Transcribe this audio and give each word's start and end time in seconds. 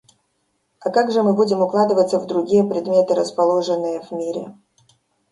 А 0.79 0.89
как 0.89 1.11
же 1.11 1.21
мы 1.21 1.35
будем 1.35 1.61
укладываться 1.61 2.17
в 2.19 2.25
другие 2.25 2.63
предметы, 2.63 3.13
расположенные 3.13 4.01
в 4.01 4.09
мире? 4.11 4.51